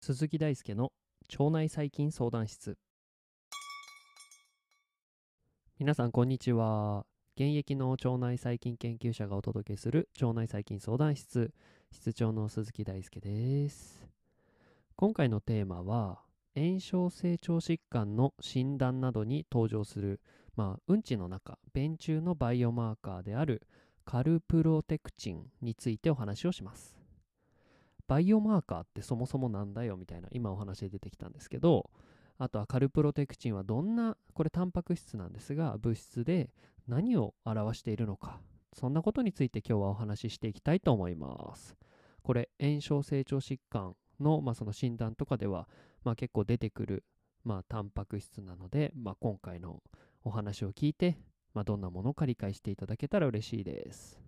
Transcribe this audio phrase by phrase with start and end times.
[0.00, 0.92] 鈴木大輔の
[1.36, 2.78] 腸内細菌相談室。
[5.80, 7.04] 皆さんこんにちは。
[7.34, 11.52] 現役の腸内細菌研究者がお届けする腸内細菌相談室。
[11.90, 14.06] 室長の鈴木大輔です。
[14.94, 16.25] 今回のテーマは
[16.56, 20.20] 炎症性腸疾患の診断などに登場する、
[20.56, 23.62] まあ、うんちの中便中のバイオマーカーである
[24.06, 26.96] カルプロテクチンについてお話をします。
[28.08, 31.90] バイオマーカーってそもそもなんだよみたいな今お話で出てきたんですけど
[32.38, 36.50] あとはカルプロテクチンはどんなこれタンパク質なんですが物質で
[36.86, 38.38] 何を表しているのか
[38.72, 41.76] そんなことについて今日はお話ししていきたいと思います。
[42.22, 45.68] これ炎症成長疾患の,、まあその診断とかでは、
[46.06, 47.04] まあ、結構出てくる、
[47.42, 49.82] まあ、タンパク質なので、まあ、今回の
[50.22, 51.18] お話を聞いて、
[51.52, 54.20] まあ、どんなものか理解していただけたら嬉しいです。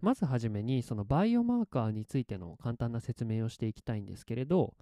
[0.00, 4.74] まずはじめにそのバイオマーカーについての簡単な説明をしていきたいんですけれど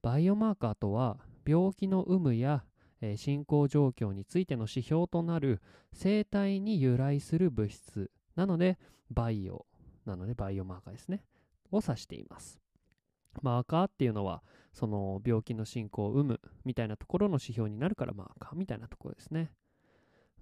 [0.00, 2.64] バイオマーカーとは病気の有無や、
[3.02, 5.60] えー、進行状況についての指標となる
[5.92, 8.78] 生態に由来する物質なので
[9.10, 9.66] バイオ
[10.06, 11.24] なのでバイオマーカーですね。
[11.70, 12.61] を指しています。
[13.40, 19.52] マーカーっていうのはその病気の進行を有無みたいなところの指標になるからマーカーみたいなところですね。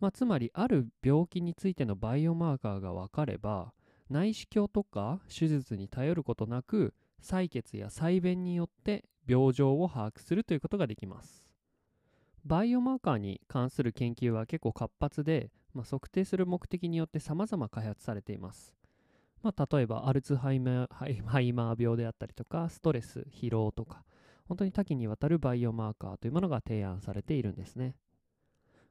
[0.00, 3.72] まあ、つまりある病気についてのバイオマーカーが分かれば
[4.08, 11.44] 内視鏡とか手術に頼ることなく採血や採便によって病状を把握するということができます。
[12.44, 18.74] バイオマーカーに関する研究は結構活発で、まあ、測定する目的によって様々開発されています、
[19.42, 24.04] まあ、例えばアルツハイマー病であったりとかストレス疲労とか
[24.46, 27.94] 本当に多岐にわたるバイオマーカーというものが提案されているんですね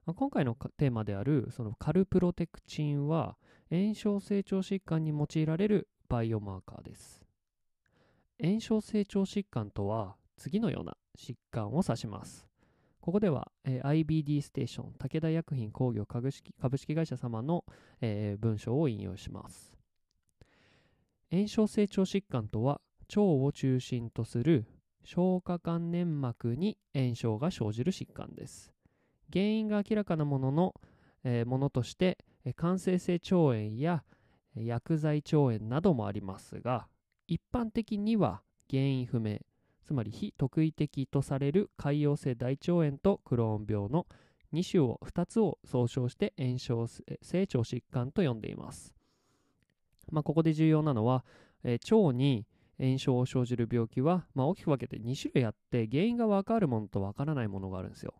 [0.09, 3.37] まあ、今回のテーマであるそのカルプロテクチンは
[3.69, 7.23] 炎症成長疾患に用いられるバイオマーカーです。
[8.41, 12.47] 炎症成長疾患とは次のような疾患を指します。
[12.99, 16.53] ここでは、えー、IBD ステーション武田薬品工業株式
[16.95, 17.63] 会社様の、
[18.01, 19.78] えー、文章を引用します。
[21.31, 24.65] 炎症成長疾患とは腸を中心とする
[25.03, 28.71] 消化管粘膜に炎症が生じる疾患です。
[29.31, 30.73] 原因が明らかなものの、
[31.23, 32.17] えー、ものとして
[32.55, 34.03] 感性性腸炎や
[34.55, 36.87] 薬剤腸炎などもありますが
[37.27, 39.39] 一般的には原因不明
[39.85, 44.07] つまり非特異的とされる潰瘍性大腸炎とクローン病の
[44.53, 47.07] 2種を2つを総称して炎症性
[47.41, 48.95] 腸疾患と呼んでいます、
[50.11, 51.23] まあ、ここで重要なのは、
[51.63, 52.45] えー、腸に
[52.79, 58.13] 炎症を生じる病気は、まあ、大きく分けて2種類あって原因が分かるものと分からないものがあるんですよ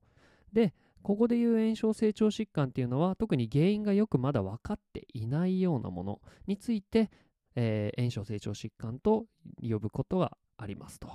[0.52, 7.10] でここでいう炎症成長疾患っていうのは特に原因がよくまだ分かっていないようなものについて、
[7.56, 9.26] えー、炎症成長疾患と
[9.62, 11.10] 呼ぶことがありますと。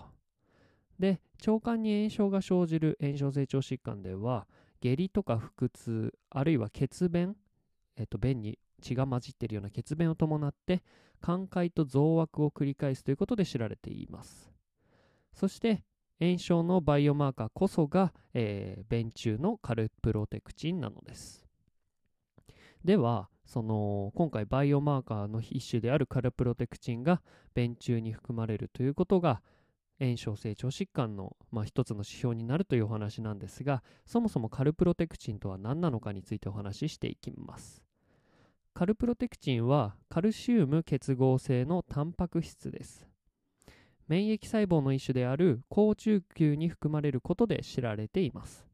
[0.99, 4.47] で腸管に炎症が生じる炎症成長疾患では
[4.81, 7.37] 下痢とか腹痛あるいは血便、
[7.97, 10.83] えっと、便に血が混じっているような血便を伴って
[11.21, 14.53] 寛解と増悪を繰り返すということで知られています
[15.33, 15.85] そして
[16.21, 21.45] 炎症のバイオマーカーこそが、えー、便中のカルプロテクチンなのです。
[22.85, 27.21] では、その今回バイオマーカーの一種であるカルプロテクチンが
[27.55, 29.43] 便中に含まれるということが
[30.01, 37.84] 炎症性腸疾患の、まあ、一つの指標になるというお話なんですがそもそもカルプロテクチンとは何なのかについてお話ししていきます
[38.75, 43.07] カルプロテクチンはカルシウム結合性のタンパク質です
[44.09, 48.67] 免疫細胞の一種である高中球に含まれることで知られています。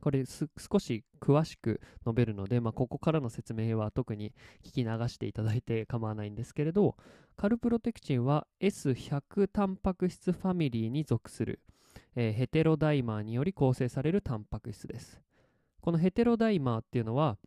[0.00, 4.32] これ少し詳しく述べるので、まあ、ここからの説明は特に
[4.64, 6.96] 聞き流していただいて構わないんですけれど
[7.36, 11.60] カルプロテクチンは S100 タンパク質ファミリーに属する、
[12.16, 15.20] えー、ヘテロダイマーにより構成されるタンパク質です
[15.80, 17.38] このヘテロダイマーっていうのは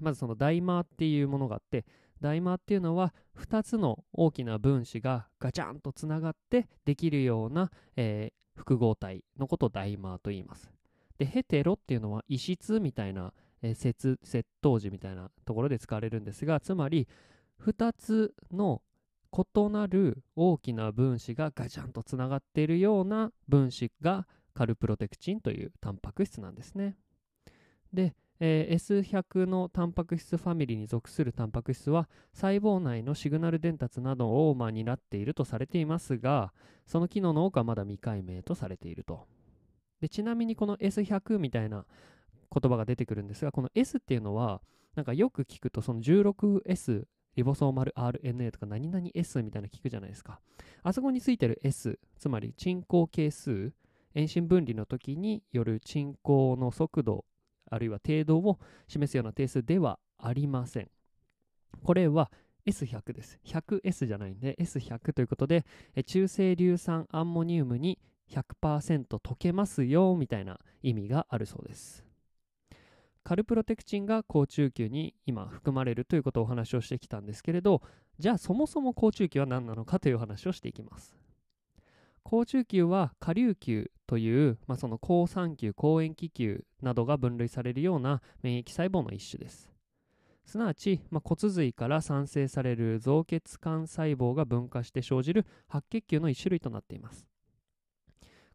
[0.00, 1.84] まずそのダイマーっていうものがあって
[2.20, 10.70] ダイマーっていうのは2つの大きな分子がガチャンとつながってできるような、えー、複合体のことをダイマーと言います。
[11.18, 17.08] で、ヘテロっていうのは異質みたいな、えー、接接頭時みたいなところで使われるんですが、つまり
[17.64, 18.82] 2つの
[19.32, 26.96] 異なる大きな分子がガチャンとつながっているような分子がカルプロテクチンというタンパク質なんですね。
[27.92, 36.52] で、えー、S100 のタンパク質ファミリーに属するタンパク質は細胞内のシグナル伝達などを、まあ、担っているとされていますが
[36.86, 39.26] その機能の多くはまだ未解明とされていると。
[40.00, 41.84] でちなみにこの S100 みたいな
[42.54, 44.60] 言葉が出てくるんですがこの S っていうのは
[44.94, 50.40] なんかよく聞くとその 16S リボソーマル RNA とか何々 S みたいな聞くじゃないですか。
[50.82, 53.72] あそこについてる S つまり沈降係数
[54.14, 57.24] 遠心分離の時による沈降の速度
[57.70, 60.90] あるいは程度を示すような定数ではありません
[61.82, 62.30] これは
[62.68, 63.38] S100 です。
[63.46, 65.64] 100S じゃないんで S100 ということで、
[66.06, 67.98] 中性硫酸アンモニウムに
[68.30, 72.04] 100%溶けますよみたいな意味があるそうです。
[73.24, 77.82] カルプロテクチンが高中級に今含まれるということをお話をしてきたんですけれど、
[78.18, 81.17] じゃあそもそも高中級は何なのかという話をしていきます。
[82.30, 89.72] 高中級は下流球という、まあ、その高酸球、高塩基球などが分類されるような免疫細胞の一種です。
[90.44, 97.26] すなわち、まあ、骨髄から産生される造血管細胞が分化して生じる白血球の一種類となっています。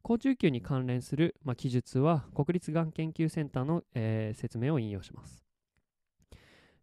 [0.04, 5.44] 高中球に関連する、まあ、記述は国立がん研究センターの、えー、説明を引用します。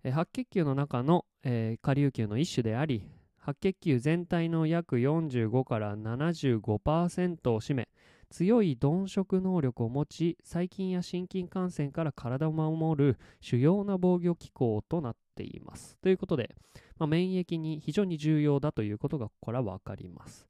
[0.02, 3.06] え、白血球の中の、えー、下流球の一種であり、
[3.40, 7.88] 白血球全体の約45から75%を占め、
[8.31, 15.96] 強い鈍色能力を持ち細菌や心筋感染から体を守る主要な防御機構となっています。
[16.00, 16.54] ということで、
[16.98, 20.46] まあ、免疫に非常に重要だということがここから分かります。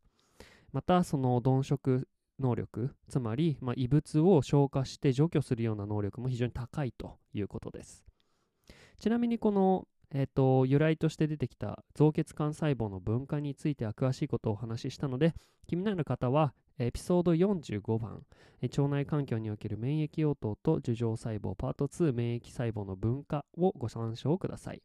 [0.73, 2.09] またその鈍色
[2.39, 8.05] 能力つまり、まあ、異物を消化して除去するような能力も非常に高いということです。
[8.99, 15.35] ちなみにこのえーと、由来として出てきた造血管細胞の分化については詳しいことをお話ししたので
[15.67, 18.23] 気になる方はエピソード45番、
[18.63, 24.83] 腸内環境における免疫応答と樹状細胞パート2免疫細胞の分化をご参照ください。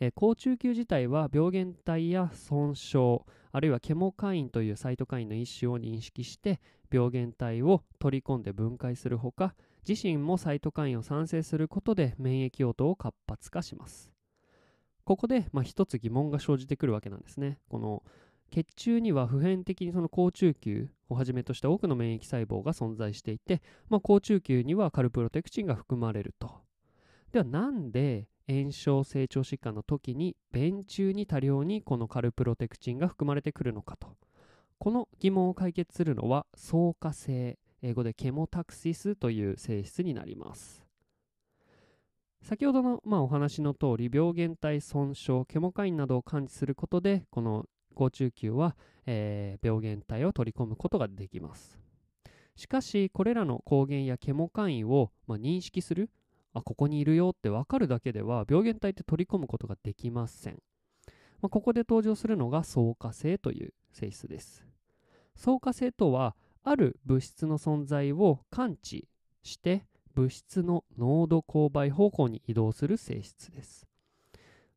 [0.00, 3.20] え高中球自体は病原体や損傷
[3.52, 6.60] あるいはケモカインというサイトカインの一種を認識して
[6.92, 9.54] 病原体を取り込んで分解するほか
[9.88, 14.12] 自身もサイトカインを産生することで免疫応答を活発化します
[15.04, 18.02] ここで、まあ、一つ疑問が生じてくるわけなんですねこの
[18.50, 26.62] 血中には普遍的にその高中球をはじめとした多くの免疫細胞が存在していて、まあ、高中球にはカルプロテクチンが含まれると。
[27.32, 34.08] ではなんで炎症成長疾患の時に便中に多量にこのカルプロテクチンが含まれてくるのかと。
[34.78, 40.82] この疑問を解決するのは相化性、英語でケモタクシスという性質になります。
[42.40, 48.74] 先ほどの、まあ、お話の通り病原体損傷ケモカインなどを感知することでこの高中球は、
[49.06, 51.78] えー、病原体を取り込むことができます。
[52.56, 56.10] しかし、これらの抗原やケモカインを、まあ、認識する、
[56.52, 60.62] あ、ここにいるよって分かるだけでは、病原体って取り込むことができません。
[61.40, 64.64] まあ、ここで登場するのが相化性という性質です。
[65.36, 69.08] 相化性とは、ある物質の存在を感知
[69.42, 73.86] して物質の濃度勾配方向に移動する性質です。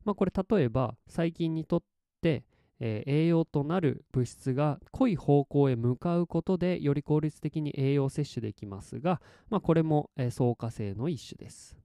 [0.04, 1.82] まあ、これ例えば細菌にとっ
[2.22, 2.44] て
[2.80, 9.20] えー、栄養となる物質が濃い方向へ向かうことでより効率的に栄養摂取できますが、
[9.50, 11.76] まあ、これも、えー、相化性の一種です、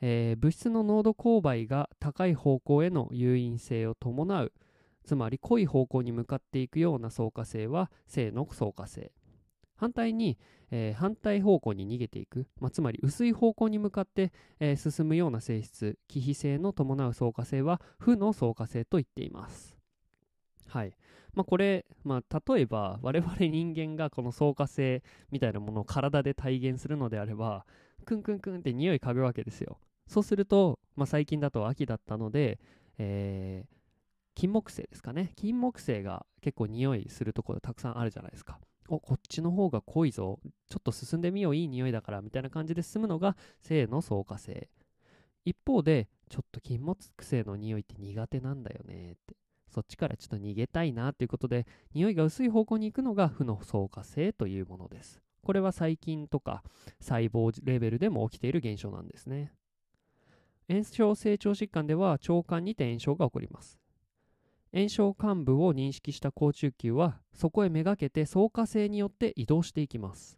[0.00, 4.52] えー、物質の濃度勾配が高い方向への誘引性を伴う
[5.04, 9.12] つまり濃い方向に向かっていくような相化性は正の相化性
[9.76, 10.38] 反対に、
[10.70, 19.74] えー、反対方向に逃げていく、まあ、つまり薄い方向に向かって、えー、進むような性質忌避性の伴う相化性は負の相化性と言っています
[20.74, 20.92] はい。
[21.34, 27.64] まあ、これ、まあ、例えば我々人間がこの相化性みたいなものを体で体現するのであれば、
[28.04, 29.78] クンクンクンって匂い嗅ぐわけですよ。
[30.06, 32.58] そうすると、まあ、最近だと秋だったので、
[32.98, 33.68] えー、
[34.34, 35.32] 金木犀ですかね。
[35.36, 38.58] 金木犀が結構匂いするところたくさんあるじゃないですか。
[38.88, 40.40] お、こっちの方が濃いぞ。
[40.68, 41.56] ちょっと進んでみよう。
[41.56, 42.20] いい匂いだから。
[42.20, 44.68] みたいな感じで進むのが性の相化性。
[45.44, 49.36] 一方で、ちょっと金木犀の匂いって苦手なんだよねって。
[49.68, 55.20] そっちからちょっと逃げたいなということで、匂いが薄い方向に行くのが負の相化性というものです。
[55.42, 56.62] これは細菌とか
[57.00, 59.52] 細胞レベルでも起きている現象なんですね。
[60.68, 63.78] 炎症成長疾患では腸管にて炎症が起こります。
[64.74, 70.36] 炎症幹部を認識した高中球はそこへめがけて相化性によって移動していきます。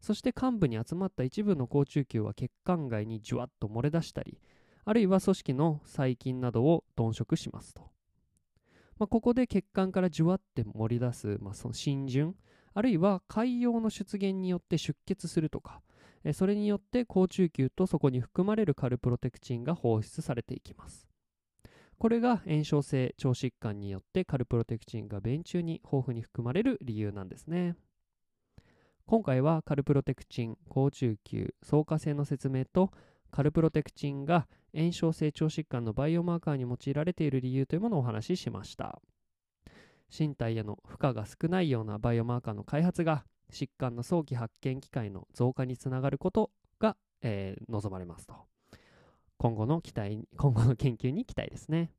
[0.00, 4.40] そして幹部に集まった一部の高中球は血管外にじゅわっと漏れ出したり、
[4.84, 7.82] あるいは組織の細菌などを鈍色しますと。
[8.98, 12.34] まあ、ここで血管からじゅわって漏り出す、まあ、その浸潤
[12.74, 15.82] あるいは海洋の出現によって出血するとか、
[16.34, 21.06] それによって高中球とそこに含まれるカルプロテクチンが放出されていきます
[21.98, 27.74] これが炎症性腸疾患によってカルプロテクチンが便中に豊富に含まれる理由なんですね。
[29.06, 32.90] 今回はカルプロテクチン、高中級、相加性の説明と
[33.30, 39.00] カルプロテクチンが炎症性腸疾患のバイオマーカーに用いられている理由というものをお話ししました。
[40.16, 48.34] 身体への負荷が少ないようなバイオマーカーの開発が疾患の早期発見機会の増加につながることが、えー、望まれますと。
[49.38, 51.90] 今後の期待今後の研究に期待ですね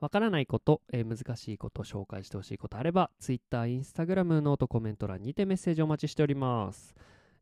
[0.00, 6.94] わからないこと、えー、難しいこと、紹介してほしいことあれば、Twitter、Instagram、ノート、コメント欄にてメッセージお待ちしております。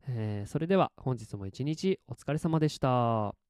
[0.07, 3.48] えー、それでは本日も一日お疲れ様でした。